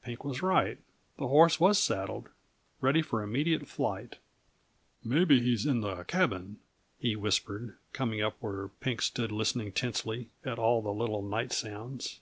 [0.00, 0.78] Pink was right;
[1.18, 2.28] the horse was saddled,
[2.80, 4.18] ready for immediate flight.
[5.02, 6.60] "Maybe he's in the cabin,"
[7.00, 12.20] he whispered, coming up where Pink stood listening tensely at all the little night sounds.